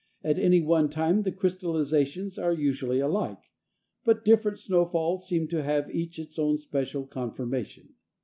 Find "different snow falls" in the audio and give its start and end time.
4.25-5.27